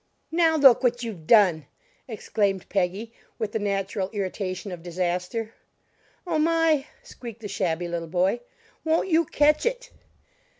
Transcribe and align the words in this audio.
"Now 0.31 0.55
look 0.55 0.81
what 0.81 1.03
you've 1.03 1.27
done!" 1.27 1.67
exclaimed 2.07 2.67
Peggy, 2.69 3.13
with 3.37 3.51
the 3.51 3.59
natural 3.59 4.09
irritation 4.13 4.71
of 4.71 4.81
disaster. 4.81 5.53
"Oh, 6.25 6.39
my!" 6.39 6.87
squeaked 7.03 7.41
the 7.41 7.47
shabby 7.47 7.87
little 7.87 8.07
boy, 8.07 8.39
"won't 8.83 9.09
you 9.09 9.25
catch 9.25 9.63
it!" 9.63 9.91